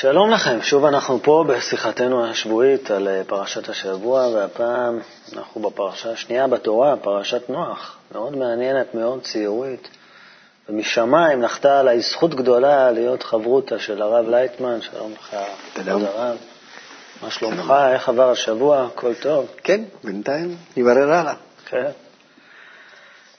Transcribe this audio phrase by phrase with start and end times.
[0.00, 4.98] שלום לכם, שוב אנחנו פה בשיחתנו השבועית על אה, פרשת השבוע, והפעם
[5.36, 7.96] אנחנו בפרשה השנייה בתורה, פרשת נוח.
[8.12, 9.88] מאוד מעניינת, מאוד ציורית.
[10.68, 15.36] ומשמיים נחתה עליי זכות גדולה להיות חברותה של הרב לייטמן, שלום לך,
[15.74, 16.36] כבוד הרב.
[17.22, 17.74] מה שלומך?
[17.92, 18.84] איך עבר השבוע?
[18.84, 19.46] הכל טוב?
[19.64, 21.34] כן, בינתיים נברר הלאה.
[21.66, 21.90] כן.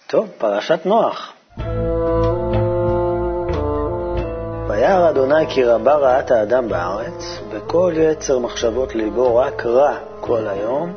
[0.07, 1.33] טוב, פרשת נוח.
[4.79, 10.93] וירא אדוני כי רבה רעת האדם בארץ, וכל יצר מחשבות ליבו רק רע כל היום,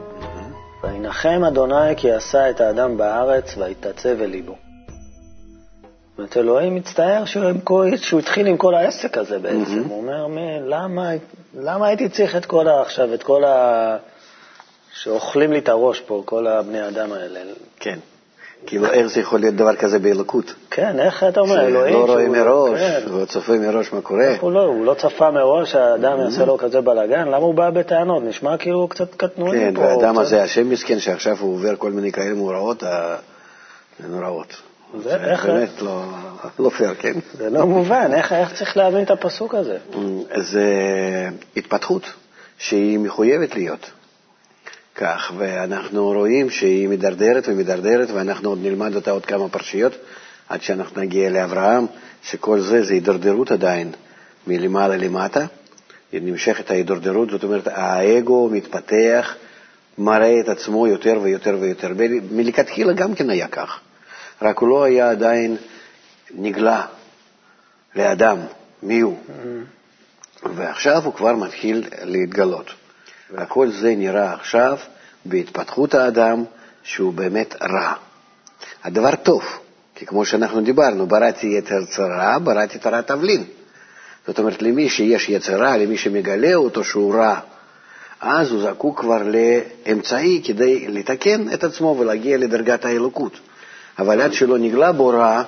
[0.83, 4.53] וינחם אדוני כי עשה את האדם בארץ, ויתעצב אל ליבו.
[4.53, 9.83] זאת אומרת, אלוהים מצטער שהוא התחיל עם כל העסק הזה בעצם.
[9.89, 10.27] הוא אומר,
[10.67, 11.11] למה,
[11.55, 12.81] למה הייתי צריך את כל ה...
[12.81, 13.97] עכשיו, את כל ה...
[14.93, 17.41] שאוכלים לי את הראש פה, כל הבני אדם האלה.
[17.81, 17.99] כן.
[18.67, 20.55] כאילו, איך זה יכול להיות דבר כזה באלוקות?
[20.71, 21.95] כן, איך אתה אומר, אלוהים...
[21.95, 23.01] שלא רואה מראש, כן.
[23.11, 24.35] הוא צופה מראש מה קורה.
[24.41, 28.23] הוא לא, הוא לא צפה מראש שהאדם יעשה לו כזה בלאגן, למה הוא בא בטענות?
[28.23, 29.81] נשמע כאילו הוא קצת קטנוני כן, פה.
[29.81, 32.83] כן, והאדם הזה, השם מסכן, שעכשיו הוא עובר כל מיני כאלה מאורעות,
[34.09, 34.57] נוראות.
[34.99, 35.47] זה איך...
[35.47, 36.03] באמת לא,
[36.59, 37.13] לא פייר, כן?
[37.33, 39.79] זה לא מובן, איך, איך צריך להבין את הפסוק הזה?
[40.37, 40.65] זה
[41.57, 42.03] התפתחות
[42.59, 43.91] שהיא מחויבת להיות.
[44.95, 49.93] כך, ואנחנו רואים שהיא מידרדרת ומידרדרת, ואנחנו עוד נלמד אותה עוד כמה פרשיות
[50.49, 51.87] עד שאנחנו נגיע לאברהם,
[52.23, 53.93] שכל זה זה הידרדרות עדיין
[54.47, 55.47] מלמעלה למטה.
[56.13, 59.35] נמשכת ההידרדרות, זאת אומרת, האגו מתפתח,
[59.99, 61.93] מראה את עצמו יותר ויותר ויותר.
[62.31, 63.81] מלכתחילה גם כן היה כך,
[64.43, 65.57] רק הוא לא היה עדיין
[66.35, 66.87] נגלה
[67.97, 68.39] לאדם
[68.83, 69.17] מי הוא.
[69.29, 70.49] Mm-hmm.
[70.57, 72.71] ועכשיו הוא כבר מתחיל להתגלות.
[73.33, 74.79] וכל זה נראה עכשיו
[75.25, 76.45] בהתפתחות האדם
[76.83, 77.93] שהוא באמת רע.
[78.85, 79.43] הדבר טוב,
[79.95, 83.45] כי כמו שאנחנו דיברנו, בראתי יתר צרה, בראתי תרת תבלין.
[84.27, 87.41] זאת אומרת, למי שיש יצר רע, למי שמגלה אותו שהוא רע,
[88.21, 93.41] אז הוא זקוק כבר לאמצעי כדי לתקן את עצמו ולהגיע לדרגת האלוקות.
[93.99, 95.43] אבל עד שלא נגלה בו רע,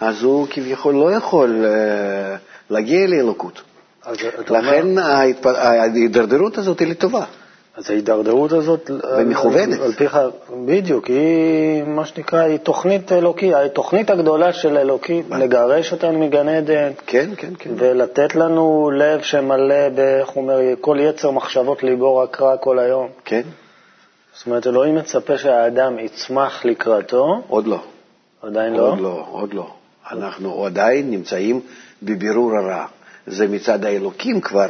[0.00, 2.38] אז הוא כביכול לא יכול uh,
[2.70, 3.62] להגיע לאלוקות.
[4.50, 4.98] לכן
[5.44, 7.24] ההידרדרות הזאת היא לטובה.
[7.76, 8.90] אז ההידרדרות הזאת...
[9.18, 9.80] ומכוונת.
[9.80, 10.18] על פיך,
[10.66, 16.90] בדיוק, היא מה שנקרא, היא תוכנית אלוקית, התוכנית הגדולה של אלוקי, לגרש אותנו מגן עדן.
[17.06, 17.70] כן, כן, כן.
[17.76, 19.74] ולתת לנו לב שמלא,
[20.20, 23.08] איך הוא אומר, כל יצר מחשבות ליבו רק רע כל היום.
[23.24, 23.42] כן.
[24.34, 27.42] זאת אומרת, אלוהים מצפה שהאדם יצמח לקראתו.
[27.48, 27.80] עוד לא.
[28.42, 28.88] עדיין לא?
[28.90, 29.70] עוד לא, עוד לא.
[30.12, 31.60] אנחנו עדיין נמצאים
[32.02, 32.86] בבירור הרע.
[33.28, 34.66] זה מצד האלוקים כבר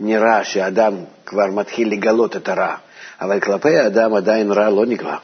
[0.00, 0.94] נראה שאדם
[1.26, 2.74] כבר מתחיל לגלות את הרע,
[3.20, 5.16] אבל כלפי האדם עדיין רע לא נגלה.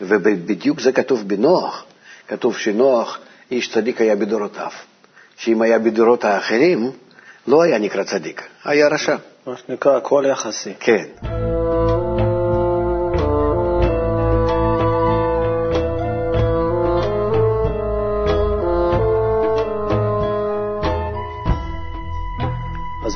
[0.00, 1.84] ובדיוק זה כתוב בנוח,
[2.28, 3.18] כתוב שנוח,
[3.50, 4.70] איש צדיק היה בדורותיו,
[5.36, 6.90] שאם היה בדורות האחרים,
[7.46, 9.16] לא היה נקרא צדיק, היה רשע.
[9.46, 10.72] מה שנקרא, הכל יחסי.
[10.80, 11.04] כן.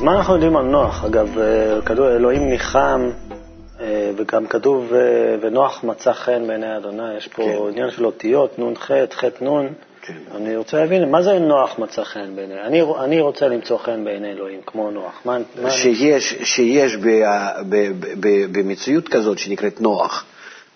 [0.01, 1.05] אז מה אנחנו יודעים על נוח?
[1.05, 3.09] אגב, אה, כתוב, אלוהים ניחם,
[3.79, 4.99] אה, וגם כתוב, אה,
[5.41, 7.17] ונוח מצא חן בעיני אדוני.
[7.17, 7.69] יש פה כן.
[7.69, 9.67] עניין של אותיות, נ"ח, ח' נ'.
[10.01, 10.13] כן.
[10.35, 12.61] אני רוצה להבין, מה זה נוח מצא חן בעיני?
[12.61, 15.21] אני, אני רוצה למצוא חן בעיני אלוהים, כמו נוח.
[15.25, 15.37] מה,
[15.69, 16.45] שיש, אני...
[16.45, 17.07] שיש ב,
[17.69, 20.25] ב, ב, ב, במציאות כזאת שנקראת נוח,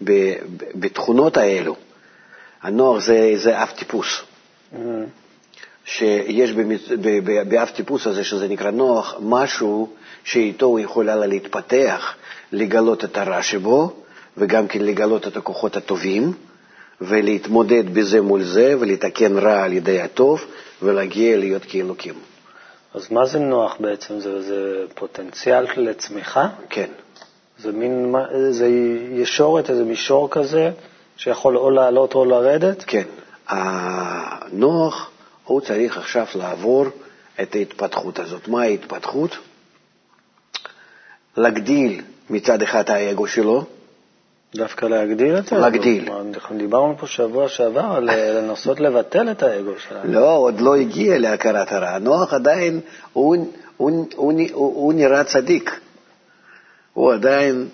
[0.01, 1.75] ב, ב, בתכונות האלו,
[2.63, 4.21] הנוח זה, זה אף טיפוס.
[4.73, 5.24] Mm-hmm.
[5.85, 6.51] שיש
[7.47, 9.89] באף טיפוס הזה, שזה נקרא נוח, משהו
[10.23, 12.13] שאיתו הוא יכול הלאה להתפתח,
[12.51, 13.93] לגלות את הרע שבו,
[14.37, 16.33] וגם כן לגלות את הכוחות הטובים,
[17.01, 20.45] ולהתמודד בזה מול זה, ולתקן רע על ידי הטוב,
[20.81, 22.13] ולהגיע להיות כאלוקים.
[22.93, 24.19] אז מה זה נוח בעצם?
[24.19, 26.47] זה, זה פוטנציאל לצמיחה?
[26.69, 26.89] כן.
[27.59, 28.15] זה מין,
[28.49, 28.67] זה
[29.11, 30.71] ישורת, איזה מישור כזה,
[31.17, 32.83] שיכול או לעלות או לרדת?
[32.87, 33.03] כן.
[33.47, 35.09] הנוח
[35.45, 36.85] הוא צריך עכשיו לעבור
[37.41, 38.47] את ההתפתחות הזאת.
[38.47, 39.37] מה ההתפתחות?
[41.37, 43.63] להגדיל מצד אחד האגו שלו.
[44.55, 45.61] דווקא להגדיל את האגו?
[45.61, 46.11] להגדיל.
[46.11, 50.13] אנחנו דיברנו פה שבוע שעבר על לנסות לבטל את האגו שלנו.
[50.13, 51.99] לא, עוד לא הגיע להכרת הרע.
[51.99, 52.79] נוח עדיין,
[53.13, 53.35] הוא,
[53.77, 55.79] הוא, הוא, הוא, הוא נראה צדיק.
[56.93, 57.67] הוא עדיין,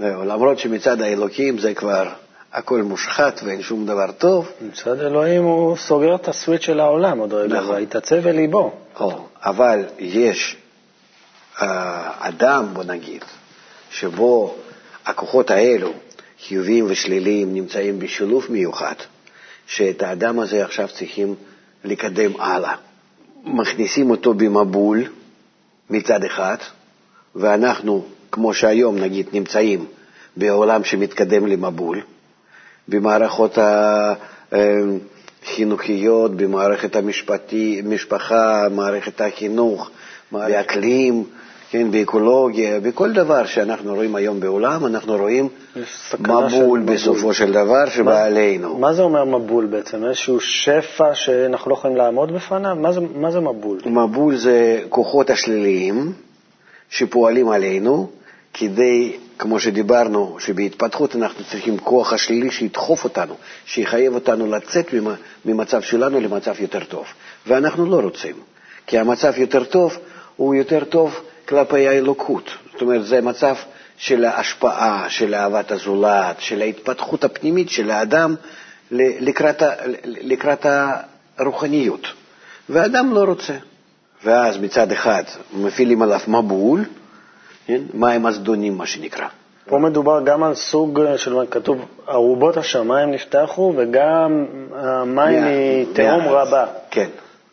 [0.00, 2.08] למרות שמצד האלוקים זה כבר
[2.54, 4.52] הכל מושחת ואין שום דבר טוב.
[4.60, 7.74] מצד אלוהים הוא סוגר את הסוויץ' של העולם עוד רגע, נכון.
[7.74, 8.72] ויתעצב אל ליבו.
[9.00, 10.56] או, אבל יש
[11.56, 11.62] uh,
[12.18, 13.24] אדם, בוא נגיד,
[13.90, 14.54] שבו
[15.06, 15.92] הכוחות האלו,
[16.46, 18.94] חיוביים ושליליים, נמצאים בשילוב מיוחד,
[19.66, 21.34] שאת האדם הזה עכשיו צריכים
[21.84, 22.74] לקדם הלאה.
[23.44, 25.04] מכניסים אותו במבול,
[25.90, 26.56] מצד אחד,
[27.34, 29.86] ואנחנו, כמו שהיום נגיד, נמצאים
[30.36, 32.02] בעולם שמתקדם למבול,
[32.88, 33.58] במערכות
[34.52, 39.90] החינוכיות, במערכת המשפחה, מערכת החינוך,
[40.32, 41.24] באקלים,
[41.74, 45.48] כן, באקולוגיה, בכל דבר שאנחנו רואים היום בעולם, אנחנו רואים
[46.20, 48.78] מבול בסופו של דבר שבא מה, עלינו.
[48.78, 50.04] מה זה אומר מבול בעצם?
[50.04, 52.76] איזשהו שפע שאנחנו לא יכולים לעמוד בפניו?
[52.76, 53.78] מה זה, מה זה מבול?
[53.86, 56.12] מבול זה כוחות השליליים
[56.90, 58.10] שפועלים עלינו
[58.54, 63.34] כדי, כמו שדיברנו, שבהתפתחות אנחנו צריכים כוח השלילי שידחוף אותנו,
[63.66, 64.86] שיחייב אותנו לצאת
[65.44, 67.06] ממצב שלנו למצב יותר טוב.
[67.46, 68.34] ואנחנו לא רוצים,
[68.86, 69.98] כי המצב יותר טוב
[70.36, 72.50] הוא יותר טוב כלפי האלוקות.
[72.72, 73.54] זאת אומרת, זה מצב
[73.98, 78.34] של ההשפעה, של אהבת הזולת, של ההתפתחות הפנימית של האדם
[78.90, 79.62] לקראת,
[80.04, 80.66] לקראת
[81.38, 82.06] הרוחניות.
[82.68, 83.54] והאדם לא רוצה.
[84.24, 85.22] ואז מצד אחד
[85.52, 86.84] מפעילים עליו מבול,
[87.66, 87.82] כן?
[87.94, 89.26] מים הזדונים, מה שנקרא.
[89.68, 96.66] פה מדובר גם על סוג של, כתוב, ארובות השמיים נפתחו וגם המים מתהום רבה.
[96.90, 97.08] כן.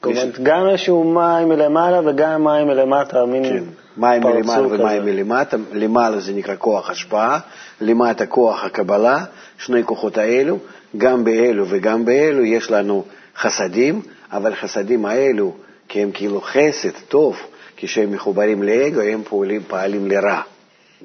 [0.05, 3.63] אומרת, גם איזשהו מים מלמעלה וגם מים מלמטה, מין כן.
[3.97, 5.57] מים מלמעלה ומים מלמטה.
[5.73, 7.39] למעלה זה נקרא כוח השפעה,
[7.81, 9.23] למטה כוח הקבלה,
[9.57, 10.57] שני כוחות האלו.
[10.97, 13.03] גם באלו וגם באלו יש לנו
[13.37, 15.53] חסדים, אבל חסדים האלו,
[15.87, 17.37] כי הם כאילו חסד טוב,
[17.77, 20.41] כשהם מחוברים לאגו, הם פועלים, פעלים לרע.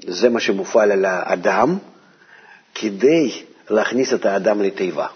[0.07, 1.79] זה מה שמופעל על האדם
[2.75, 5.07] כדי להכניס את האדם לתיבה.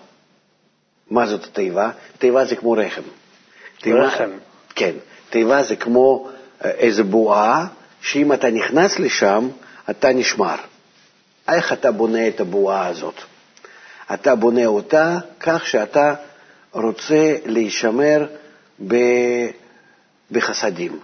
[1.11, 1.91] מה זאת התיבה?
[2.19, 3.02] תיבה זה כמו רחם.
[3.87, 4.31] רחם.
[4.75, 4.93] כן.
[5.31, 6.29] תיבה זה כמו
[6.64, 7.67] איזו בועה,
[8.03, 9.49] שאם אתה נכנס לשם,
[9.91, 10.56] אתה נשמר.
[11.49, 13.14] איך אתה בונה את הבועה הזאת?
[14.14, 16.14] אתה בונה אותה כך שאתה
[16.73, 18.26] רוצה להישמר
[20.31, 21.00] בחסדים,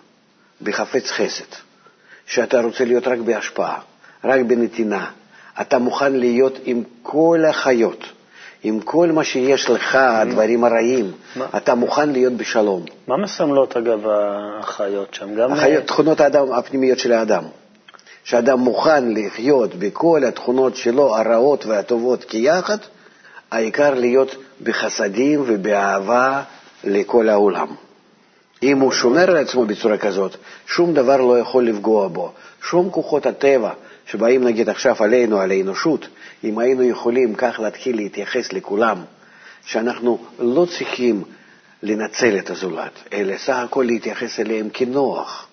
[0.62, 1.44] בחפץ חסד,
[2.26, 3.78] שאתה רוצה להיות רק בהשפעה,
[4.24, 5.10] רק בנתינה.
[5.60, 8.04] אתה מוכן להיות עם כל החיות,
[8.62, 11.46] עם כל מה שיש לך, הדברים הרעים, מה?
[11.56, 12.84] אתה מוכן להיות בשלום.
[13.08, 14.00] מה מסמלות, אגב,
[14.60, 15.34] החיות שם?
[15.34, 15.52] גם...
[15.52, 17.44] החיות, תכונות האדם, הפנימיות של האדם.
[18.24, 22.78] שאדם מוכן לחיות בכל התכונות שלו, הרעות והטובות כיחד,
[23.50, 26.42] העיקר להיות בחסדים ובאהבה
[26.84, 27.66] לכל העולם.
[28.62, 30.36] אם הוא שומר על עצמו בצורה כזאת,
[30.66, 32.32] שום דבר לא יכול לפגוע בו.
[32.62, 33.72] שום כוחות הטבע
[34.06, 36.08] שבאים נגיד עכשיו עלינו, על האנושות,
[36.44, 39.04] אם היינו יכולים כך להתחיל להתייחס לכולם,
[39.64, 41.22] שאנחנו לא צריכים
[41.82, 45.48] לנצל את הזולת, אלא סך הכל להתייחס אליהם כנוח.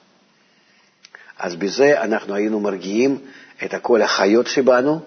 [1.40, 3.18] אז בזה אנחנו היינו מרגיעים
[3.66, 5.00] את כל החיות שבנו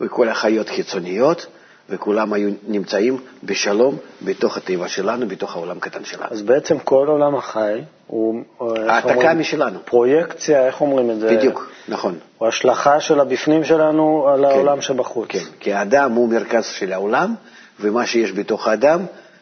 [0.00, 1.46] וכל החיות חיצוניות,
[1.88, 6.26] וכולם היו נמצאים בשלום בתוך הטבע שלנו, בתוך העולם הקטן שלנו.
[6.30, 8.42] אז בעצם כל עולם החי הוא...
[8.88, 9.78] העתקה משלנו.
[9.84, 11.36] פרויקציה, איך אומרים את זה?
[11.36, 12.18] בדיוק, נכון.
[12.38, 15.28] הוא השלכה של הבפנים שלנו על כן, העולם שבחוץ.
[15.28, 17.34] כן, כי האדם הוא מרכז של העולם,
[17.80, 19.00] ומה שיש בתוך האדם,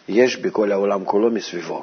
[0.08, 1.82] יש בכל העולם כולו מסביבו.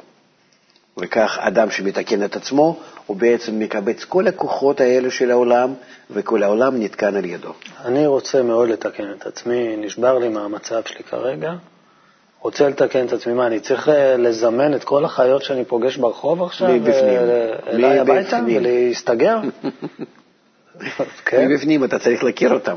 [0.98, 2.80] וכך אדם שמתקן את עצמו,
[3.10, 5.74] הוא בעצם מקבץ כל הכוחות האלה של העולם,
[6.12, 7.54] וכל העולם נתקן על ידו.
[7.86, 11.54] אני רוצה מאוד לתקן את עצמי, נשבר לי מהמצב שלי כרגע.
[12.42, 16.44] רוצה לתקן את עצמי, מה, אני צריך אה, לזמן את כל החיות שאני פוגש ברחוב
[16.44, 16.68] עכשיו?
[16.68, 17.18] מבפנים.
[17.18, 19.40] אה, אליי הביתה ולהסתגר?
[21.26, 21.48] כן.
[21.48, 22.76] מבפנים אתה צריך להכיר אותם.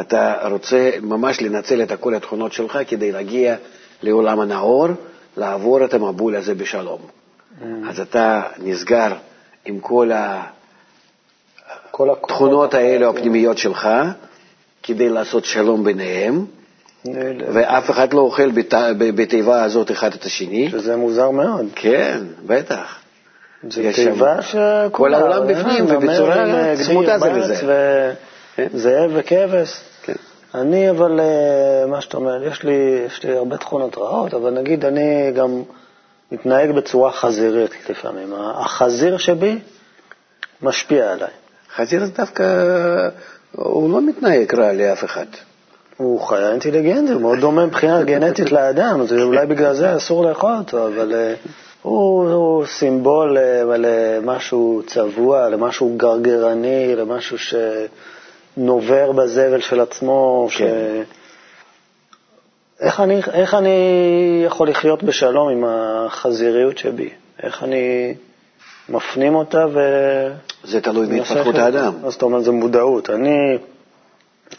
[0.00, 3.56] אתה רוצה ממש לנצל את כל התכונות שלך כדי להגיע
[4.02, 4.88] לעולם הנאור,
[5.36, 7.00] לעבור את המבול הזה בשלום.
[7.00, 7.64] Mm.
[7.88, 9.12] אז אתה נסגר
[9.64, 9.80] עם
[11.90, 13.88] כל התכונות האלה הפנימיות שלך,
[14.82, 16.44] כדי לעשות שלום ביניהם,
[17.52, 18.50] ואף אחד לא אוכל
[18.98, 20.68] בתיבה הזאת אחד את השני.
[20.70, 21.66] שזה מוזר מאוד.
[21.74, 22.98] כן, בטח.
[23.68, 28.14] זו תיבה שכל העולם בפנים, ובצורה צמודה זה לזה.
[28.56, 28.68] כן.
[28.74, 29.80] זאב וכבש.
[30.02, 30.12] כן.
[30.54, 34.84] אני, אבל, אה, מה שאתה אומר, יש לי, יש לי הרבה תכונות רעות, אבל נגיד
[34.84, 35.62] אני גם
[36.32, 38.34] מתנהג בצורה חזירית לפעמים.
[38.36, 39.58] החזיר שבי
[40.62, 41.30] משפיע עליי.
[41.74, 42.44] חזיר זה דווקא,
[43.52, 45.26] הוא לא מתנהג רע לאף אחד.
[45.96, 50.52] הוא חיה אינטליגנטי, הוא מאוד דומה מבחינה גנטית לאדם, אז אולי בגלל זה אסור לאכול
[50.58, 51.34] אותו, אבל אה,
[51.82, 57.36] הוא, הוא סימבול אה, למשהו צבוע, למשהו גרגרני, למשהו
[58.56, 60.48] שנובר בזבל של עצמו.
[60.50, 61.02] כן.
[61.06, 61.21] ש...
[62.82, 67.08] איך, אני, איך אני יכול לחיות בשלום עם החזיריות שבי?
[67.42, 68.14] איך אני
[68.88, 69.80] מפנים אותה ו...
[70.64, 71.92] זה תלוי בהתפתחות האדם.
[72.04, 73.10] אז אתה אומר, זה מודעות.
[73.10, 73.58] אני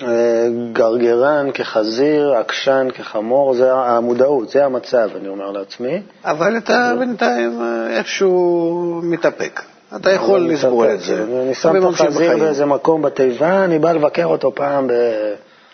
[0.01, 6.01] אה, גרגרן כחזיר, עקשן כחמור, זה המודעות, זה המצב, אני אומר לעצמי.
[6.25, 9.61] אבל אתה בינתיים אה, איכשהו מתאפק.
[9.95, 11.23] אתה יכול לסבול את זה.
[11.43, 14.91] אני שם את החזיר באיזה מקום בתיבה, אני בא לבקר אותו פעם ב...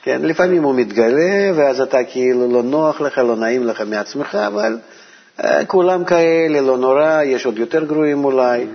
[0.03, 4.77] כן, לפעמים הוא מתגלה, ואז אתה כאילו לא נוח לך, לא נעים לך מעצמך, אבל
[5.43, 8.65] אה, כולם כאלה, לא נורא, יש עוד יותר גרועים אולי.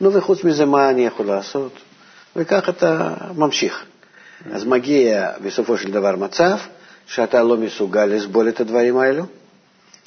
[0.00, 1.72] נו, וחוץ מזה, מה אני יכול לעשות?
[2.36, 3.84] וכך אתה ממשיך.
[4.52, 6.56] אז מגיע בסופו של דבר מצב
[7.06, 9.24] שאתה לא מסוגל לסבול את הדברים האלו,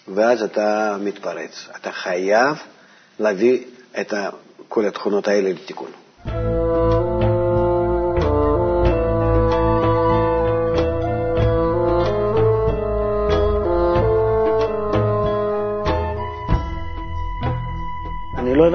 [0.08, 1.68] ואז אתה מתפרץ.
[1.76, 2.56] אתה חייב
[3.20, 3.60] להביא
[4.00, 4.14] את
[4.68, 5.92] כל התכונות האלה לתיקון.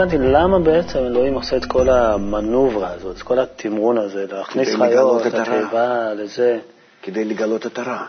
[0.01, 5.27] הבנתי למה בעצם אלוהים עושה את כל המנוברה הזאת, את כל התמרון הזה, להכניס חיות,
[5.27, 6.59] לתיבה, לזה.
[7.03, 8.05] כדי לגלות את הרע,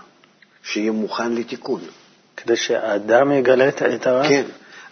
[0.64, 1.82] שיהיה מוכן לתיקון.
[2.38, 4.28] כדי שהאדם יגלה את הרע?
[4.28, 4.44] כן.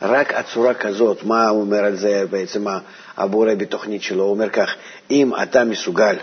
[0.01, 2.65] רק הצורה כזאת, מה הוא אומר על זה בעצם
[3.17, 4.23] הבורא בתוכנית שלו?
[4.23, 4.75] הוא אומר כך,
[5.11, 6.15] אם אתה מסוגל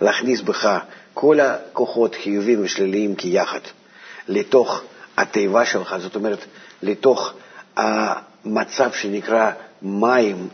[0.00, 0.78] להכניס בך
[1.14, 3.60] כל הכוחות חיוביים ושליליים כיחד
[4.28, 4.82] לתוך
[5.16, 6.38] התיבה שלך, זאת אומרת,
[6.82, 7.32] לתוך
[7.76, 9.50] המצב שנקרא
[9.84, 10.48] מים,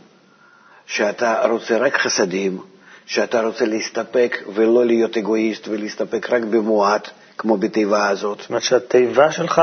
[0.87, 2.59] שאתה רוצה רק חסדים,
[3.07, 7.09] שאתה רוצה להסתפק ולא להיות אגואיסט ולהסתפק רק במועט,
[7.39, 8.39] כמו בתיבה הזאת.
[8.41, 9.63] זאת אומרת שהתיבה שלך,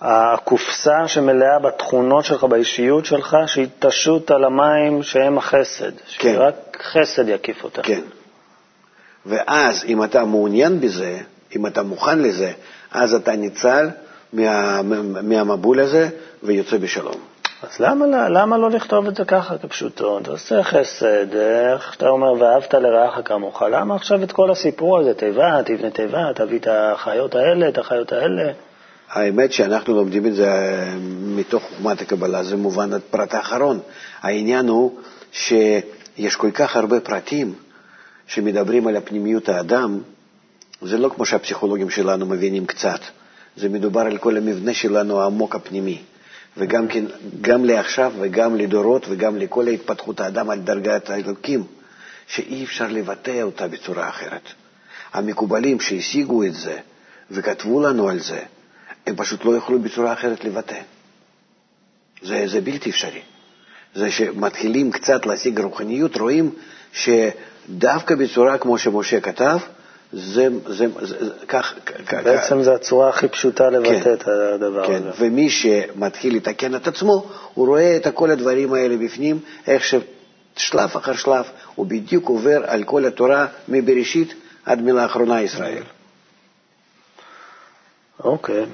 [0.00, 5.92] הקופסה שמלאה בתכונות שלך, באישיות שלך, שהיא תשוט על המים שהם החסד.
[6.18, 6.34] כן.
[6.34, 7.82] שרק חסד יקיף אותה.
[7.82, 8.00] כן.
[9.26, 11.18] ואז, אם אתה מעוניין בזה,
[11.56, 12.52] אם אתה מוכן לזה,
[12.90, 13.88] אז אתה ניצל
[14.32, 14.80] מה,
[15.22, 16.08] מהמבול הזה
[16.42, 17.35] ויוצא בשלום.
[17.62, 20.20] אז למה, למה לא לכתוב את זה ככה כפשוטו?
[20.20, 23.62] תעשה חסד, איך שאתה אומר, ואהבת לרעך כמוך.
[23.62, 28.12] למה עכשיו את כל הסיפור הזה, תיבה, תבנה תיבה, תביא את החיות האלה, את החיות
[28.12, 28.52] האלה?
[29.10, 33.80] האמת שאנחנו לומדים את זה אה, מתוך חוכמת הקבלה, זה מובן הפרט האחרון.
[34.22, 34.98] העניין הוא
[35.32, 37.54] שיש כל כך הרבה פרטים
[38.26, 40.00] שמדברים על הפנימיות האדם,
[40.82, 43.00] זה לא כמו שהפסיכולוגים שלנו מבינים קצת,
[43.56, 45.98] זה מדובר על כל המבנה שלנו העמוק הפנימי.
[46.56, 47.04] וגם כן,
[47.40, 51.64] גם לעכשיו וגם לדורות וגם לכל התפתחות האדם על דרגת האלוקים,
[52.26, 54.42] שאי אפשר לבטא אותה בצורה אחרת.
[55.12, 56.78] המקובלים שהשיגו את זה
[57.30, 58.40] וכתבו לנו על זה,
[59.06, 60.80] הם פשוט לא יכלו בצורה אחרת לבטא.
[62.22, 63.20] זה, זה בלתי אפשרי.
[63.94, 66.50] זה שמתחילים קצת להשיג רוחניות, רואים
[66.92, 69.58] שדווקא בצורה כמו שמשה כתב,
[70.12, 71.16] זה, זה, זה,
[71.48, 71.74] כך...
[72.24, 74.94] בעצם זו הצורה הכי פשוטה לבטא כן, את הדבר כן.
[74.94, 75.10] הזה.
[75.18, 81.14] ומי שמתחיל לתקן את עצמו, הוא רואה את כל הדברים האלה בפנים, איך ששלב אחר
[81.14, 81.44] שלב
[81.74, 84.34] הוא בדיוק עובר על כל התורה מבראשית
[84.64, 85.82] עד מילה אחרונה ישראל.
[88.24, 88.66] אוקיי.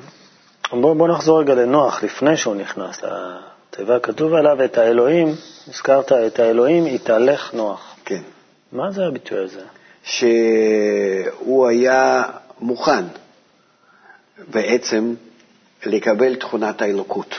[0.70, 5.34] בוא, בוא נחזור רגע לנוח, לפני שהוא נכנס לתיבה, כתוב עליו את האלוהים,
[5.68, 7.94] הזכרת את האלוהים, יתהלך נוח.
[8.04, 8.22] כן.
[8.72, 9.60] מה זה הביטוי הזה?
[10.04, 12.22] שהוא היה
[12.60, 13.04] מוכן
[14.50, 15.14] בעצם
[15.86, 17.34] לקבל תכונת האלוקות,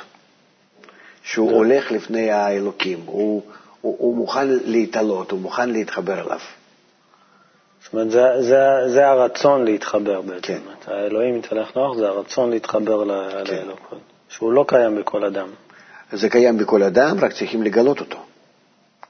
[1.24, 1.54] שהוא yeah.
[1.54, 3.42] הולך לפני האלוקים, הוא,
[3.82, 6.40] הוא, הוא מוכן להתעלות, הוא מוכן להתחבר אליו.
[7.84, 10.42] זאת אומרת, זה, זה, זה הרצון להתחבר בעצם.
[10.42, 10.92] כן.
[10.92, 13.04] האלוהים מתהלך נוח זה הרצון להתחבר
[13.46, 13.56] כן.
[13.56, 15.48] לאלוקות, שהוא לא קיים בכל אדם.
[16.12, 18.18] זה קיים בכל אדם, רק צריכים לגלות אותו.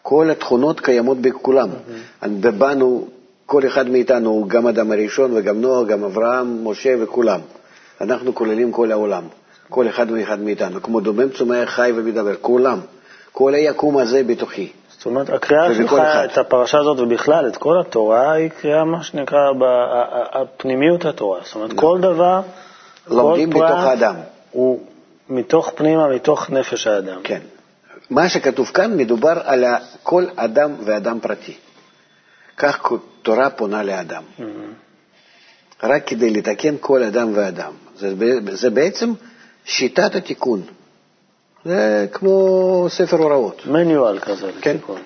[0.01, 1.69] כל התכונות קיימות בכולם.
[1.69, 2.51] Mm-hmm.
[2.51, 3.07] בנו
[3.45, 7.39] כל אחד מאיתנו הוא גם אדם הראשון וגם נוח, גם אברהם, משה וכולם.
[8.01, 9.23] אנחנו כוללים כל העולם,
[9.69, 12.79] כל אחד ואחד מאיתנו, כמו דומם, צומח, חי ומדבר, כולם.
[13.31, 14.71] כל היקום הזה בתוכי.
[14.89, 19.39] זאת אומרת, הקריאה שלך, את הפרשה הזאת ובכלל, את כל התורה, היא קריאה, מה שנקרא,
[20.31, 21.39] הפנימיות התורה.
[21.43, 21.77] זאת אומרת, לא.
[21.77, 22.41] כל דבר,
[23.07, 24.15] לומדים כל מתוך האדם.
[24.51, 24.79] הוא
[25.29, 27.19] מתוך פנימה, מתוך נפש האדם.
[27.23, 27.39] כן.
[28.09, 29.65] מה שכתוב כאן, מדובר על
[30.03, 31.55] כל אדם ואדם פרטי.
[32.57, 32.91] כך
[33.21, 34.23] תורה פונה לאדם.
[34.39, 34.43] Mm-hmm.
[35.83, 37.71] רק כדי לתקן כל אדם ואדם.
[37.97, 38.13] זה,
[38.51, 39.13] זה בעצם
[39.65, 40.61] שיטת התיקון.
[41.65, 43.61] זה כמו ספר הוראות.
[43.65, 44.71] מניואל כזה כן.
[44.75, 45.01] לתיקון.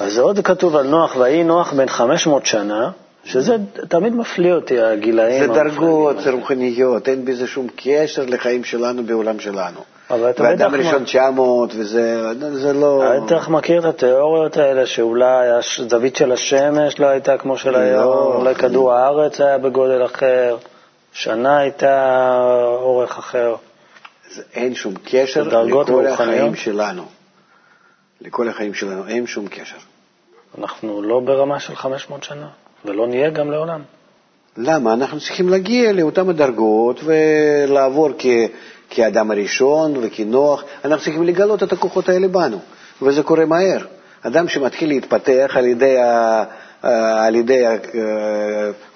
[0.00, 2.90] אז זה עוד כתוב על נוח, ויהי נוח בן 500 שנה,
[3.28, 3.56] שזה
[3.88, 5.46] תמיד מפליא אותי, הגילאים.
[5.46, 9.80] זה דרגות, זה רוחניות, אין בזה שום קשר לחיים שלנו בעולם שלנו.
[10.10, 13.02] ואדם ראשון 900, וזה זה לא...
[13.26, 18.36] בטח מכיר את התיאוריות האלה, שאולי הזווית של השמש לא הייתה כמו של לא, היום,
[18.36, 20.56] אולי כדור הארץ היה בגודל אחר,
[21.12, 22.28] שנה הייתה
[22.80, 23.54] אורך אחר.
[24.54, 27.04] אין שום קשר לכל החיים שלנו.
[28.20, 29.76] לכל החיים שלנו אין שום קשר.
[30.58, 32.48] אנחנו לא ברמה של 500 שנה,
[32.84, 33.80] ולא נהיה גם לעולם.
[34.56, 34.92] למה?
[34.92, 38.26] אנחנו צריכים להגיע לאותן הדרגות ולעבור כ...
[38.90, 42.58] כאדם הראשון וכנוח, אנחנו צריכים לגלות את הכוחות האלה בנו,
[43.02, 43.86] וזה קורה מהר.
[44.22, 46.44] אדם שמתחיל להתפתח על ידי, ה,
[47.26, 47.76] על ידי ה,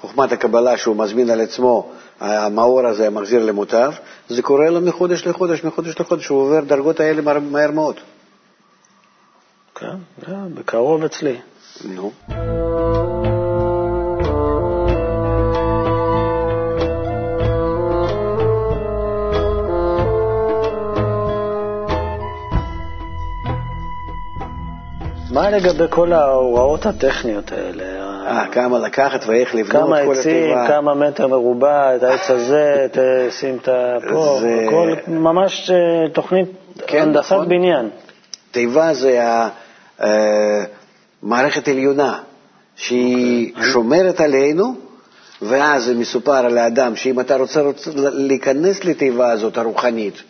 [0.00, 3.92] חוכמת הקבלה שהוא מזמין על עצמו, המאור הזה מחזיר למוטב,
[4.28, 7.96] זה קורה לו מחודש לחודש, מחודש לחודש, הוא עובר דרגות האלה מהר מאוד.
[9.74, 9.96] כן,
[10.54, 11.36] בקרוב אצלי.
[11.84, 12.12] נו.
[25.42, 27.84] מה לגבי כל ההוראות הטכניות האלה?
[28.26, 30.68] אה, כמה לקחת ואיך לבנות כמה כל עצים, התיבה.
[30.68, 32.86] כמה מטר מרובע, את העץ הזה,
[33.30, 33.68] שים את
[34.12, 35.76] פה, זה- הכל ממש אה,
[36.12, 36.48] תוכנית
[36.86, 37.48] כן, הנדסת נכון.
[37.48, 37.88] בניין.
[38.50, 39.20] תיבה זה
[41.22, 42.18] המערכת עליונה,
[42.76, 44.74] שהיא שומרת עלינו,
[45.42, 50.22] ואז זה מסופר על האדם שאם אתה רוצה, רוצה להיכנס לתיבה הזאת הרוחנית,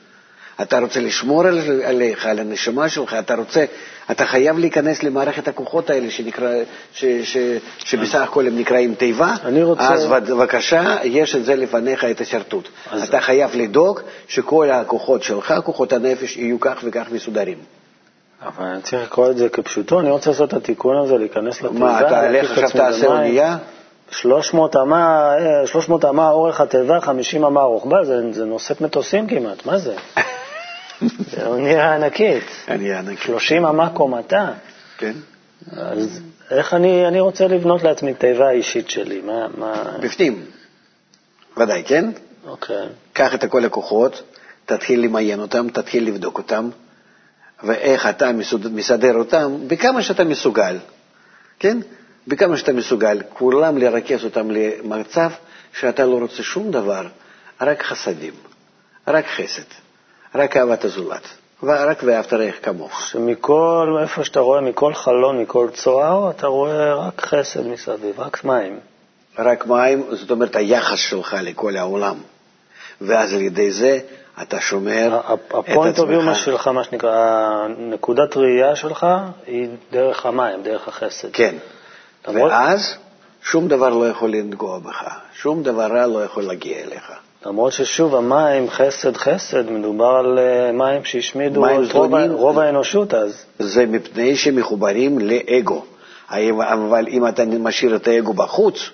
[0.62, 3.64] אתה רוצה לשמור על- עליך, על הנשמה שלך, אתה רוצה,
[4.10, 6.48] אתה חייב להיכנס למערכת הכוחות האלה, שנקרא,
[6.92, 7.36] ש, ש,
[7.78, 12.68] שבסך הכל הם נקראים תיבה, רוצה- אז בבקשה, יש את זה לפניך, את השרטוט.
[12.90, 17.58] אז- אתה חייב לדאוג שכל הכוחות שלך, כוחות הנפש, יהיו כך וכך מסודרים.
[18.46, 21.80] אבל אני צריך לקרוא את זה כפשוטו, אני רוצה לעשות את התיקון הזה, להיכנס לתיבה.
[21.80, 23.06] מה, אתה להקיף לך את עכשיו תעשה.
[23.06, 23.56] אונייה?
[24.10, 29.66] 300 אמה, אה, 300 אמה אורך התיבה, 50 אמה רוחבה, זה, זה נושאת מטוסים כמעט,
[29.66, 29.94] מה זה?
[31.30, 32.44] זה אונייה ענקית.
[32.68, 33.20] אני ענק.
[33.20, 34.52] 30 אמה קומתה.
[34.98, 35.12] כן.
[35.72, 39.20] אז איך אני, אני רוצה לבנות לעצמי תיבה אישית שלי?
[39.20, 39.84] מה, מה...
[40.00, 40.44] בפנים.
[41.56, 42.10] ודאי, כן?
[42.46, 42.86] אוקיי.
[43.12, 44.22] קח את כל הכוחות,
[44.66, 46.70] תתחיל למיין אותם, תתחיל לבדוק אותם,
[47.62, 48.30] ואיך אתה
[48.72, 50.78] מסדר אותם, בכמה שאתה מסוגל,
[51.58, 51.78] כן?
[52.26, 55.30] בכמה שאתה מסוגל, כולם לרכז אותם למצב
[55.80, 57.06] שאתה לא רוצה שום דבר,
[57.60, 58.34] רק חסדים,
[59.08, 59.81] רק חסד,
[60.34, 61.28] רק אהבת הזולת,
[61.62, 63.06] ורק ואהבת רעך כמוך.
[63.06, 68.80] שמכל, איפה שאתה רואה, מכל חלון, מכל צוהר, אתה רואה רק חסד מסביב, רק מים.
[69.38, 72.16] רק מים, זאת אומרת היחס שלך לכל העולם,
[73.00, 73.98] ואז על ידי זה
[74.42, 76.10] אתה שומר את הפוינט אוף עצמך.
[76.10, 79.06] יומה שלך, מה שנקרא, נקודת ראייה שלך
[79.46, 81.28] היא דרך המים, דרך החסד.
[81.32, 81.54] כן.
[82.28, 82.94] למרות- ואז
[83.42, 87.12] שום דבר לא יכול לנגוע בך, שום דבר רע לא יכול להגיע אליך.
[87.46, 92.14] למרות ששוב, המים, חסד, חסד, מדובר על אה, מים שהשמידו מים את רוב.
[92.30, 93.44] רוב האנושות אז.
[93.58, 95.84] זה מפני שמחוברים לאגו.
[96.30, 98.90] אבל אם אתה משאיר את האגו בחוץ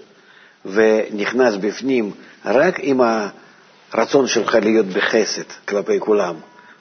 [0.65, 2.11] ונכנס בפנים
[2.45, 3.01] רק עם
[3.93, 6.35] הרצון שלך להיות בחסד כלפי כולם,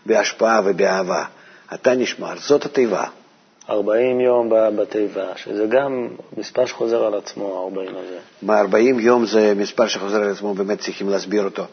[0.06, 1.24] בהשפעה ובאהבה,
[1.74, 2.34] אתה נשמר.
[2.40, 3.04] זאת התיבה.
[3.70, 8.18] 40 יום בתיבה, שזה גם מספר שחוזר על עצמו, 40 הזה.
[8.42, 11.66] מה 40 יום זה מספר שחוזר על עצמו, באמת צריכים להסביר אותו.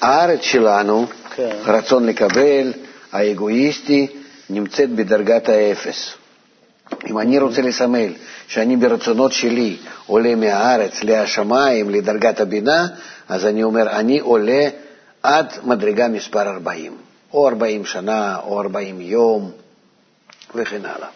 [0.00, 1.56] הארץ שלנו, כן.
[1.64, 2.72] רצון לקבל,
[3.12, 4.06] האגואיסטי,
[4.50, 6.14] נמצאת בדרגת האפס.
[7.10, 8.12] אם אני רוצה לסמל
[8.48, 9.76] שאני ברצונות שלי
[10.06, 12.86] עולה מהארץ לשמיים, לדרגת הבינה,
[13.28, 14.68] אז אני אומר, אני עולה
[15.22, 16.92] עד מדרגה מספר 40,
[17.32, 19.50] או 40 שנה, או 40 יום,
[20.54, 21.08] וכן הלאה.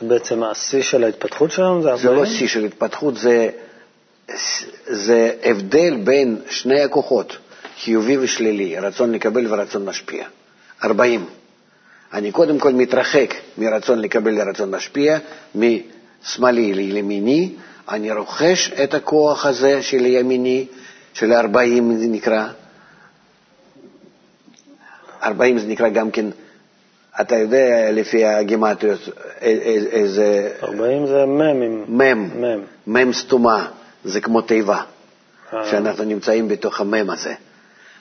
[0.00, 2.08] זה בעצם השיא של ההתפתחות שלנו, זה 40?
[2.08, 3.48] זה לא שיא של התפתחות, זה,
[4.86, 7.36] זה הבדל בין שני הכוחות,
[7.82, 10.26] חיובי ושלילי, רצון לקבל ורצון משפיע.
[10.84, 11.26] 40.
[12.12, 15.18] אני קודם כל מתרחק מרצון לקבל לרצון משפיע,
[15.54, 17.52] משמאלי לימיני,
[17.88, 20.66] אני רוכש את הכוח הזה של ימיני,
[21.14, 22.48] של 40 זה נקרא.
[25.22, 26.26] 40 זה נקרא גם כן,
[27.20, 29.00] אתה יודע לפי הגימטריות
[29.92, 30.52] איזה...
[30.62, 31.84] 40 זה מ' עם...
[31.88, 32.60] מם, מם.
[32.86, 33.66] מם סתומה,
[34.04, 34.80] זה כמו תיבה,
[35.54, 35.70] אה.
[35.70, 37.34] שאנחנו נמצאים בתוך המם הזה.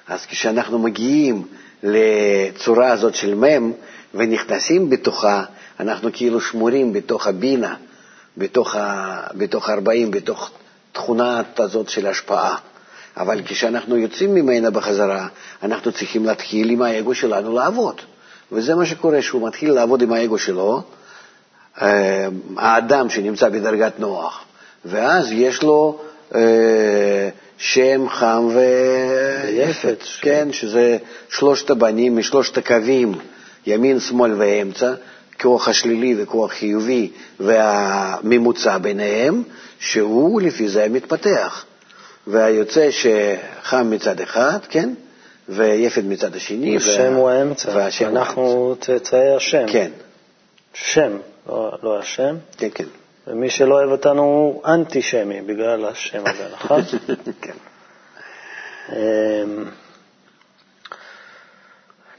[0.08, 1.44] אז כשאנחנו מגיעים
[1.84, 3.72] לצורה הזאת של מם
[4.14, 5.44] ונכנסים בתוכה,
[5.80, 7.76] אנחנו כאילו שמורים בתוך הבינה,
[8.38, 10.52] בתוך, ה, בתוך 40, בתוך
[10.92, 12.58] תכונה הזאת של השפעה.
[13.18, 15.28] אבל כשאנחנו יוצאים ממנה בחזרה,
[15.64, 18.02] אנחנו צריכים להתחיל עם האגו שלנו לעבוד.
[18.52, 20.82] וזה מה שקורה, שהוא מתחיל לעבוד עם האגו שלו,
[21.82, 24.44] אה, האדם שנמצא בדרגת נוח,
[24.86, 26.00] ואז יש לו
[26.36, 30.98] אה, שם חם ויפת, כן, שזה
[31.30, 33.14] שלושת הבנים משלושת הקווים,
[33.68, 34.94] ימין, שמאל ואמצע,
[35.42, 39.44] כוח השלילי וכוח חיובי והממוצע ביניהם,
[39.80, 41.66] שהוא לפי זה מתפתח.
[42.28, 44.90] והיוצא שחם מצד אחד, כן,
[45.50, 46.78] ויפת מצד השני.
[46.78, 49.66] השם הוא האמצע, והשם אנחנו צאצאי השם.
[49.72, 49.92] כן,
[50.74, 52.36] שם, לא, לא השם.
[52.58, 52.86] כן, כן.
[53.28, 56.82] ומי שלא אוהב אותנו הוא אנטישמי בגלל השם הזה, נכון?
[57.42, 57.54] כן.
[58.90, 59.66] אמ,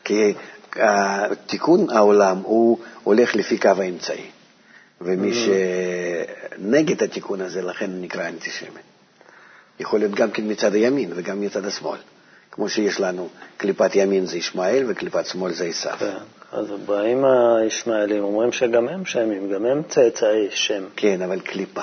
[0.04, 0.34] כי
[1.46, 4.24] תיקון העולם הוא הולך לפי קו האמצעי,
[5.00, 6.58] ומי Mm-hmm.
[6.58, 8.80] שנגד התיקון הזה, לכן נקרא אנטישמי.
[9.80, 11.98] יכול להיות גם כן מצד הימין וגם מצד השמאל.
[12.58, 15.96] כמו שיש לנו, קליפת ימין זה ישמעאל וקליפת שמאל זה עשיו.
[15.98, 16.16] כן.
[16.52, 20.84] אז באים הישמעאלים, אומרים שגם הם שמים, גם הם צאצאי שם.
[20.96, 21.82] כן, אבל קליפה.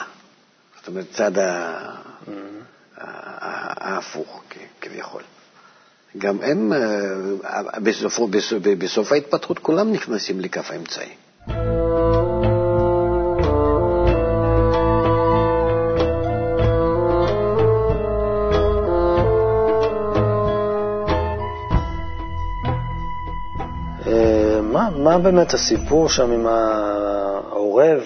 [0.79, 1.95] זאת אומרת, צד ה-
[2.27, 2.31] Mm-hmm.
[2.97, 4.43] ההפוך,
[4.81, 5.21] כביכול.
[6.17, 8.19] גם הם, אה, בסוף,
[8.77, 11.09] בסוף ההתפתחות כולם נכנסים לכף האמצעי.
[25.15, 28.03] מה, באמת הסיפור שם עם העורב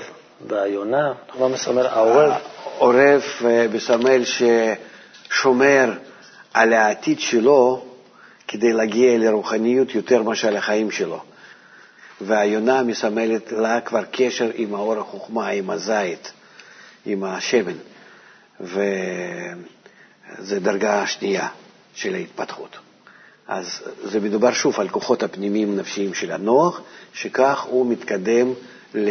[0.48, 1.14] והיונה?
[1.40, 2.34] מה מסמל העורב?
[2.78, 5.92] עורב אה, מסמל ששומר
[6.54, 7.86] על העתיד שלו
[8.48, 11.20] כדי להגיע לרוחניות יותר מאשר לחיים שלו.
[12.22, 16.32] והיונה מסמלת לה כבר קשר עם האור החוכמה, עם הזית,
[17.06, 17.78] עם השמן.
[18.62, 18.76] וזו
[20.60, 21.48] דרגה שנייה
[21.96, 22.78] של ההתפתחות.
[23.50, 26.82] אז זה מדובר שוב על כוחות הפנימיים נפשיים של הנוח,
[27.14, 28.54] שכך הוא מתקדם
[28.96, 29.10] ל...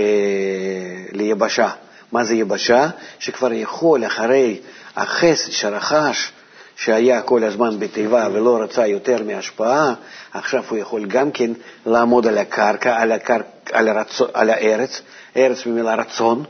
[1.12, 1.70] ליבשה.
[2.12, 2.88] מה זה יבשה?
[3.18, 4.60] שכבר יכול אחרי
[4.96, 6.32] החסד שרכש,
[6.76, 9.94] שהיה כל הזמן בתיבה ולא רצה יותר מהשפעה,
[10.32, 11.50] עכשיו הוא יכול גם כן
[11.86, 13.40] לעמוד על הקרקע, על, הקר...
[13.72, 14.20] על, הרצ...
[14.34, 15.00] על הארץ,
[15.36, 16.44] ארץ במילה רצון,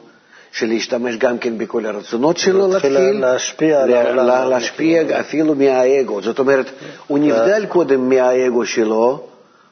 [0.53, 4.27] שלהשתמש גם כן בכל הרצונות שלו, להתחיל להשפיע לה- העולם.
[4.27, 6.23] לה- להשפיע אפילו מהאגו.
[6.23, 6.67] זאת אומרת,
[7.07, 9.21] הוא נבדל קודם מהאגו שלו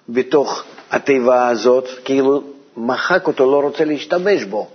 [0.09, 2.43] בתוך התיבה הזאת, כאילו
[2.77, 4.69] מחק אותו, לא רוצה להשתמש בו.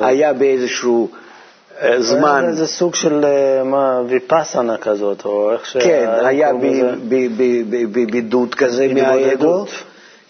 [0.00, 1.08] היה באיזשהו
[1.82, 5.76] אה, זמן, זה סוג של אה, מה, ויפאסנה כזאת, או איך ש...
[5.76, 6.96] כן, היה קוראים לזה?
[6.96, 9.64] ב- ב- ב- ב- בבידוד כזה מהאגו.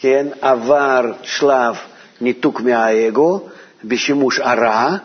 [0.01, 1.75] כן, עבר שלב
[2.21, 3.41] ניתוק מהאגו
[3.85, 4.97] בשימוש הרע,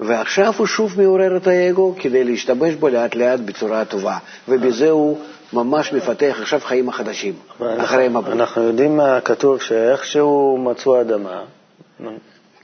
[0.00, 4.16] ועכשיו הוא שוב מעורר את האגו כדי להשתמש בו לאט לאט בצורה טובה,
[4.48, 5.18] ובזה הוא
[5.52, 8.32] ממש מפתח עכשיו חיים החדשים, אחרי אנחנו- מבול.
[8.32, 11.42] אנחנו יודעים מהכתוב שאיכשהו מצאו אדמה,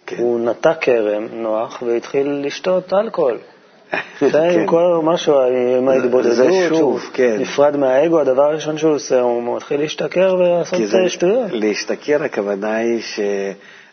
[0.06, 0.16] כן.
[0.18, 3.38] הוא נטע כרם, נוח, והתחיל לשתות אלכוהול.
[4.20, 4.60] זה כן.
[4.60, 7.36] עם כל משהו, עם זה ההתבודדות, שוב, שהוא כן.
[7.40, 11.50] נפרד מהאגו, הדבר הראשון שהוא עושה, הוא מתחיל להשתכר ולעשות זה שטויות.
[11.52, 13.00] להשתכר, הכוונה היא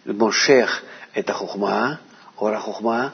[0.05, 0.81] שמושך
[1.19, 1.93] את החוכמה,
[2.37, 3.07] אור החוכמה,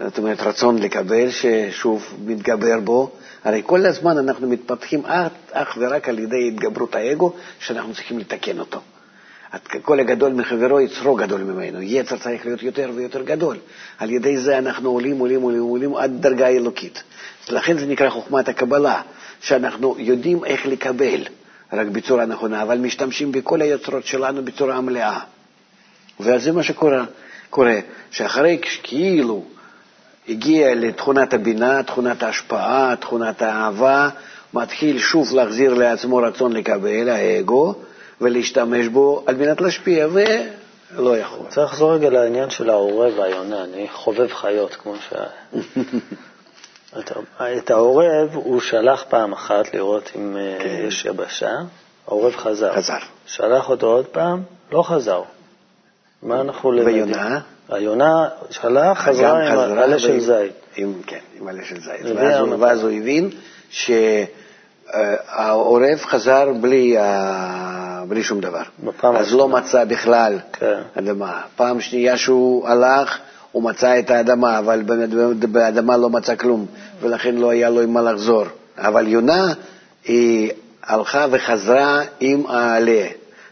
[0.00, 3.10] זאת אומרת רצון לקבל, ששוב מתגבר בו.
[3.44, 5.02] הרי כל הזמן אנחנו מתפתחים
[5.52, 8.80] אך, ורק על ידי התגברות האגו, שאנחנו צריכים לתקן אותו.
[9.82, 13.56] כל הגדול מחברו יצרו גדול ממנו, יצר צריך להיות יותר ויותר גדול.
[13.98, 17.02] על ידי זה אנחנו עולים, עולים, עולים, עולים עד דרגה אלוקית.
[17.48, 19.02] לכן זה נקרא חוכמת הקבלה,
[19.40, 21.20] שאנחנו יודעים איך לקבל,
[21.72, 25.20] רק בצורה נכונה, אבל משתמשים בכל היוצרות שלנו בצורה מלאה.
[26.20, 27.04] ואז זה מה שקורה,
[27.50, 27.78] קורה,
[28.10, 29.44] שאחרי כאילו
[30.28, 34.08] הגיע לתכונת הבינה, תכונת ההשפעה, תכונת האהבה,
[34.54, 37.74] מתחיל שוב להחזיר לעצמו רצון לקבל, האגו,
[38.20, 41.46] ולהשתמש בו על מנת להשפיע, ולא יכול.
[41.48, 45.12] צריך לחזור רגע לעניין של העורב והיונה, אני חובב חיות, כמו ש...
[47.58, 50.84] את העורב הוא שלח פעם אחת לראות אם אה, כן.
[50.88, 51.52] יש יבשה,
[52.06, 52.74] העורב חזר.
[52.74, 52.98] חזר.
[53.26, 55.22] שלח אותו עוד פעם, לא חזר.
[56.26, 56.94] מה אנחנו למדים?
[56.94, 57.40] ויונה?
[57.68, 60.52] היונה שלח, חזרה עם עלה של זית.
[60.76, 62.00] עם, כן, עם עלה של זית.
[62.16, 62.68] ואז הוא, המטרה.
[62.68, 63.30] ואז הוא הבין
[64.90, 66.96] שהעורב חזר בלי,
[68.22, 68.62] שום דבר.
[69.02, 70.80] אז לא מצא בכלל כן.
[70.98, 71.40] אדמה.
[71.56, 73.18] פעם שנייה שהוא הלך,
[73.52, 74.82] הוא מצא את האדמה, אבל
[75.38, 76.66] באדמה לא מצא כלום,
[77.00, 78.44] ולכן לא היה לו עם מה לחזור.
[78.78, 79.52] אבל יונה,
[80.04, 80.50] היא
[80.82, 83.06] הלכה וחזרה עם העלה.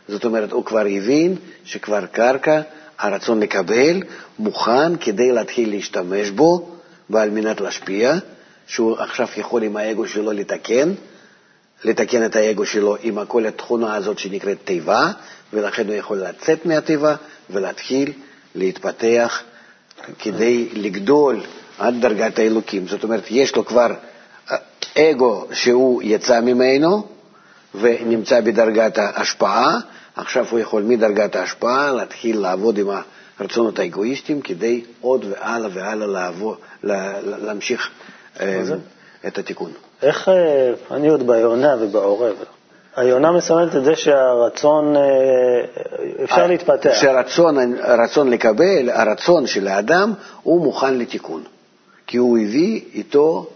[0.09, 2.61] זאת אומרת, הוא כבר הבין שכבר קרקע,
[2.99, 4.03] הרצון לקבל,
[4.39, 6.71] מוכן כדי להתחיל להשתמש בו,
[7.11, 8.15] ועל מנת להשפיע,
[8.67, 10.93] שהוא עכשיו יכול עם האגו שלו לתקן,
[11.85, 15.13] לתקן את האגו שלו עם כל התכונה הזאת שנקראת תיבה,
[15.53, 17.17] ולכן הוא יכול לצאת מהתיבה
[17.51, 18.13] ולהתחיל
[18.55, 19.43] להתפתח
[20.19, 21.41] כדי לגדול
[21.79, 22.89] עד דרגת האלוקים.
[22.89, 23.95] זאת אומרת, יש לו כבר
[24.51, 24.57] אה,
[24.99, 27.07] אגו שהוא יצא ממנו
[27.81, 29.79] ונמצא בדרגת ההשפעה,
[30.17, 32.87] עכשיו הוא יכול מדרגת ההשפעה להתחיל לעבוד עם
[33.39, 37.91] הרצונות האגואיסטיים כדי עוד והלאה והלאה לעבור, לה, להמשיך
[38.41, 38.75] אה, זה?
[39.27, 39.73] את התיקון.
[40.03, 42.35] איך, אה, אני עוד ביונה ובעורב.
[42.97, 45.03] היונה מסמלת את זה שהרצון, אה,
[46.25, 46.95] אפשר להתפתח.
[46.95, 51.43] שהרצון הרצון לקבל, הרצון של האדם, הוא מוכן לתיקון.
[52.07, 53.47] כי הוא הביא איתו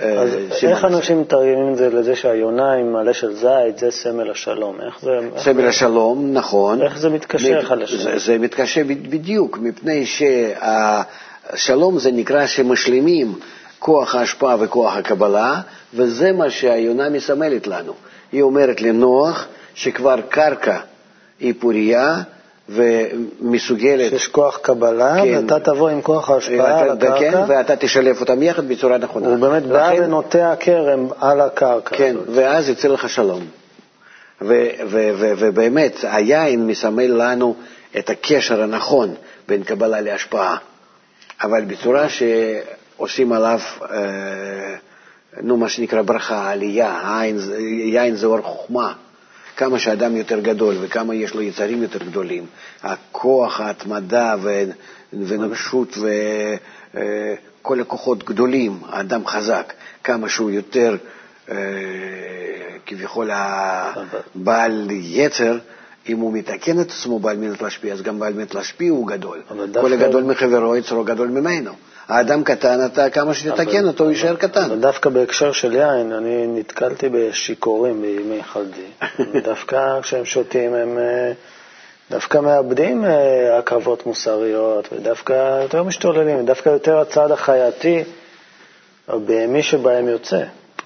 [0.00, 0.84] אז סימן איך.
[0.84, 4.76] אנשים מתרגמים את זה לזה שהיונה עם מלא של זית זה סמל השלום?
[4.86, 5.10] איך זה...
[5.34, 6.82] איך סמל זה- השלום, נכון.
[6.82, 7.98] איך זה מתקשר אחד לשני?
[7.98, 13.34] זה, זה מתקשר בדיוק, מפני שהשלום זה נקרא שמשלימים
[13.78, 15.60] כוח ההשפעה וכוח הקבלה,
[15.94, 17.92] וזה מה שהיונה מסמלת לנו.
[18.32, 20.78] היא אומרת לנוח שכבר קרקע
[21.40, 22.16] היא פורייה
[22.68, 25.44] ומסוגלת, שיש כוח קבלה, כן.
[25.44, 29.26] ואתה תבוא עם כוח ההשפעה על ואתה, כן, הקרקע, ואתה תשלב אותם יחד בצורה נכונה.
[29.26, 31.96] הוא באמת בא ונוטע כרם על הקרקע.
[31.96, 32.36] כן, הזאת.
[32.36, 33.40] ואז יצא לך שלום.
[34.42, 37.54] ו- ו- ו- ובאמת, היין מסמל לנו
[37.98, 39.14] את הקשר הנכון
[39.48, 40.56] בין קבלה להשפעה,
[41.42, 44.74] אבל בצורה שעושים עליו, אה,
[45.42, 47.20] נו, מה שנקרא ברכה, עלייה,
[47.84, 48.92] יין זה אור חוכמה.
[49.58, 52.46] כמה שאדם יותר גדול וכמה יש לו יצרים יותר גדולים,
[52.82, 54.64] הכוח, ההתמדה ו-
[55.12, 55.98] ונפשות
[57.60, 59.72] וכל הכוחות גדולים, האדם חזק,
[60.04, 60.96] כמה שהוא יותר
[61.50, 61.56] אה,
[62.86, 63.30] כביכול
[64.34, 65.58] בעל יצר,
[66.08, 69.42] אם הוא מתקן את עצמו בעל מנת להשפיע, אז גם בעל מנת להשפיע הוא גדול.
[69.80, 71.72] כל הגדול מחברו יצרו גדול ממנו.
[72.08, 74.64] האדם קטן, אתה כמה שתתקן אותו, הוא יישאר קטן.
[74.64, 78.86] אבל דווקא בהקשר של יין, אני נתקלתי בשיכורים בימי חלדי.
[79.50, 81.32] דווקא כשהם שותים הם אה,
[82.10, 88.04] דווקא מאבדים אה, עכבות מוסריות, ודווקא יותר משתוללים, דווקא יותר הצד החייתי,
[89.08, 90.42] הבהמי שבהם יוצא.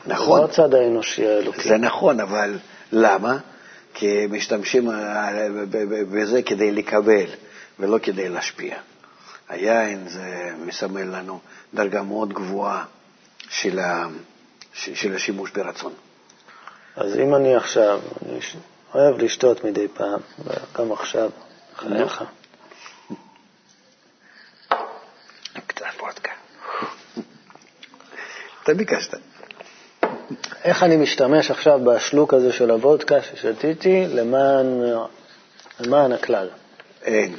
[0.07, 0.41] נכון.
[0.41, 1.69] לא הצד האנושי האלוקי.
[1.69, 2.59] זה נכון, אבל
[2.93, 3.37] למה?
[3.95, 5.49] כי משתמשים אה,
[6.13, 7.27] בזה כדי לקבל
[7.81, 8.75] ולא כדי להשפיע.
[9.53, 11.41] היין זה מסמל לנו
[11.75, 12.85] דרגה מאוד גבוהה
[13.49, 14.07] של, ה,
[14.75, 15.93] של השימוש ברצון.
[16.97, 18.39] אז אם אני עכשיו, אני
[18.95, 20.21] אוהב לשתות מדי פעם,
[20.79, 21.31] גם עכשיו,
[21.77, 22.25] חייך.
[25.67, 26.31] קצת וודקה.
[28.63, 29.15] אתה ביקשת.
[30.65, 34.67] איך אני משתמש עכשיו בשלוק הזה של הוודקה ששתיתי למען,
[35.81, 36.49] למען הכלל?
[37.03, 37.37] אין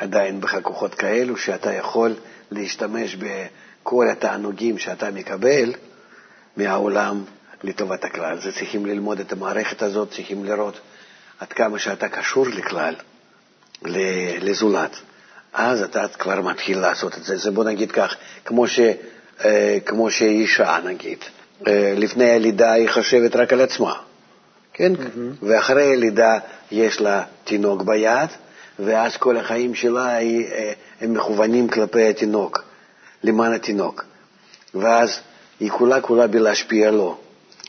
[0.00, 2.14] עדיין בך כוחות כאלו שאתה יכול
[2.50, 5.74] להשתמש בכל התענוגים שאתה מקבל
[6.56, 7.24] מהעולם
[7.64, 8.40] לטובת הכלל.
[8.40, 10.80] זה צריכים ללמוד את המערכת הזאת, צריכים לראות
[11.38, 12.94] עד כמה שאתה קשור לכלל,
[14.40, 14.96] לזולת.
[15.52, 17.36] אז אתה כבר מתחיל לעשות את זה.
[17.36, 18.80] זה בוא נגיד כך, כמו, ש,
[19.44, 21.18] אה, כמו שאישה נגיד,
[21.66, 23.94] אה, לפני הלידה היא חושבת רק על עצמה,
[24.72, 24.92] כן?
[25.42, 26.38] ואחרי הלידה
[26.70, 28.28] יש לה תינוק ביד,
[28.84, 32.64] ואז כל החיים שלה היא, אה, הם מכוונים כלפי התינוק,
[33.24, 34.04] למען התינוק.
[34.74, 35.20] ואז
[35.60, 37.16] היא כולה כולה בלהשפיע לו.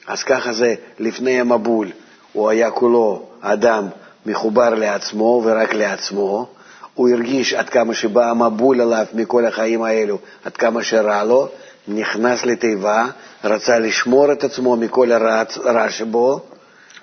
[0.08, 1.88] אז ככה זה לפני המבול,
[2.34, 3.88] הוא היה כולו אדם
[4.26, 6.48] מחובר לעצמו ורק לעצמו,
[6.94, 11.48] הוא הרגיש עד כמה שבא המבול עליו מכל החיים האלו, עד כמה שרע לו,
[11.88, 13.06] נכנס לתיבה,
[13.44, 16.40] רצה לשמור את עצמו מכל הרע, שבו,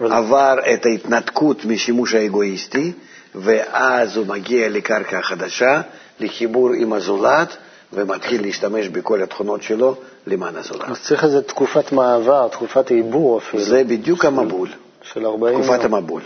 [0.01, 2.93] עבר את ההתנתקות משימוש האגואיסטי,
[3.35, 5.81] ואז הוא מגיע לקרקע חדשה,
[6.21, 7.57] לחיבור עם הזולת,
[7.93, 9.95] ומתחיל להשתמש בכל התכונות שלו
[10.27, 10.89] למען הזולת.
[10.89, 14.69] אז צריך איזו תקופת מעבר, תקופת עיבור אפילו, זה בדיוק המבול,
[15.03, 15.95] של 40 תקופת יום.
[15.95, 16.23] המבול.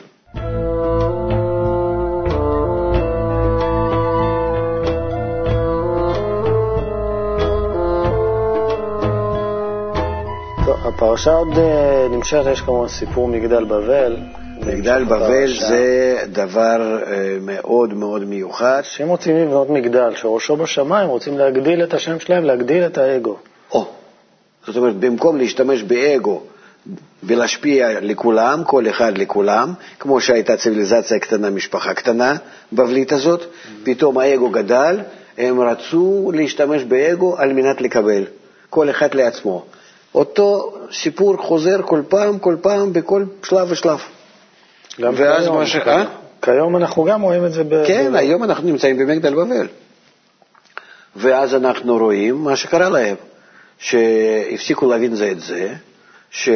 [10.67, 14.17] טוב, הפרשה עוד אה, נמשכת, יש כמובן סיפור מגדל בבל.
[14.67, 15.53] מגדל בבל.
[15.59, 18.81] זה דבר אה, מאוד מאוד מיוחד.
[18.85, 23.37] שאם רוצים לבנות מגדל שראשו בשמיים, רוצים להגדיל את השם שלהם, להגדיל את האגו.
[23.73, 23.87] או,
[24.67, 26.41] זאת אומרת, במקום להשתמש באגו
[27.23, 32.37] ולהשפיע לכולם, כל אחד לכולם, כמו שהייתה ציוויליזציה קטנה, משפחה קטנה,
[32.73, 33.45] בבלית הזאת,
[33.85, 35.01] פתאום האגו גדל,
[35.39, 38.25] הם רצו להשתמש באגו על מנת לקבל,
[38.71, 39.65] כל אחד לעצמו.
[40.15, 43.99] אותו סיפור חוזר כל פעם, כל פעם, בכל שלב ושלב.
[45.01, 45.77] גם ואז כיום, מה ש-.
[45.77, 46.05] אה?
[46.43, 47.85] כיום אנחנו גם רואים את זה ב...
[47.87, 49.67] כן, ב- היום אנחנו נמצאים במגדל בבל.
[51.17, 53.17] ואז אנחנו רואים מה שקרה להם,
[53.79, 55.75] שהפסיקו להבין זה את זה,
[56.31, 56.49] ש...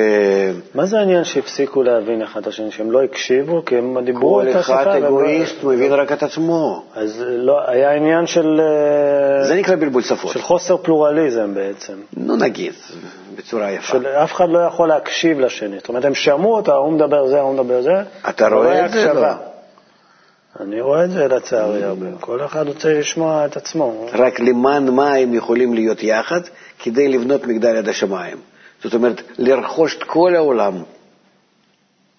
[0.74, 4.48] מה זה העניין שהפסיקו להבין אחד את השני, שהם לא הקשיבו, כי הם דיברו כל
[4.50, 4.82] את השפה?
[4.82, 6.84] אחד והם לא- אגואיסט מבין רק את עצמו.
[6.94, 10.32] אז לא, היה עניין של, אה, זה נקרא בלבול שפות.
[10.32, 11.92] של חוסר פלורליזם בעצם.
[12.16, 12.72] נו נגיד,
[13.36, 13.86] בצורה יפה.
[13.86, 15.78] של אף אחד לא יכול להקשיב לשני.
[15.78, 18.02] זאת אומרת, הם שמעו אותה, ההוא מדבר זה, ההוא מדבר זה.
[18.28, 19.12] אתה רואה את זה?
[19.12, 19.28] לא.
[20.60, 22.06] אני רואה את זה לצערי הרבה.
[22.20, 24.06] כל אחד רוצה לשמוע את עצמו.
[24.12, 26.40] רק למען מה הם יכולים להיות יחד
[26.78, 28.36] כדי לבנות מגדל עד השמיים.
[28.82, 30.82] זאת אומרת, לרכוש את כל העולם.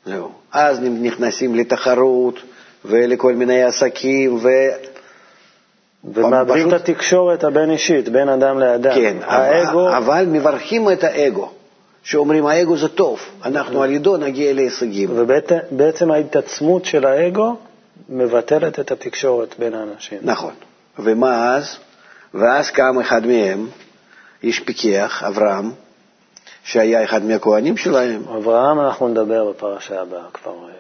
[0.06, 0.32] זהו.
[0.52, 2.40] אז נכנסים לתחרות
[2.86, 4.40] ולכל מיני עסקים,
[6.14, 8.94] ומאבדים פשוט- את התקשורת הבין-אישית, בין אדם לאדם.
[8.96, 11.50] כן, האגו, אבל, מברכים את האגו,
[12.04, 15.10] שאומרים האגו זה טוב, אנחנו על ידו נגיע להישגים.
[15.16, 17.56] ובעצם ההתעצמות של האגו
[18.10, 20.18] מבטלת את התקשורת בין האנשים.
[20.22, 20.54] נכון.
[21.00, 21.78] ומה אז?
[22.34, 23.68] ואז קם אחד מהם,
[24.44, 25.72] איש פיקח, אברהם,
[26.64, 28.22] שהיה אחד מהכהנים שלהם.
[28.38, 30.74] אברהם, אנחנו נדבר בפרשה הבאה כבר, אה,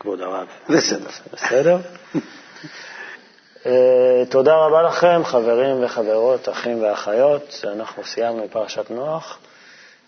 [0.00, 0.46] כבוד הרב.
[0.68, 1.08] בסדר.
[1.32, 1.78] בסדר?
[3.66, 7.64] אה, תודה רבה לכם, חברים וחברות, אחים ואחיות.
[7.64, 9.38] אנחנו סיימנו פרשת נוח.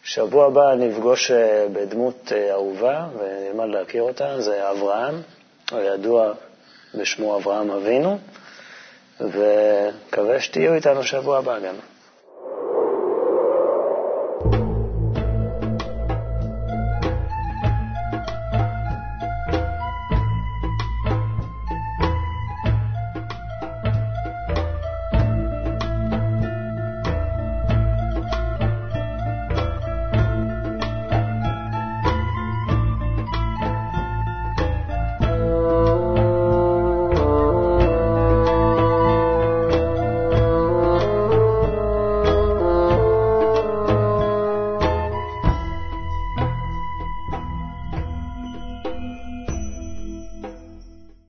[0.05, 5.23] שבוע הבא נפגוש אה, בדמות אה, אהובה ונלמד להכיר אותה, זה אברהם,
[5.73, 6.33] הידוע
[6.95, 8.19] בשמו אברהם אבינו,
[9.21, 11.75] ומקווה שתהיו איתנו שבוע הבא גם.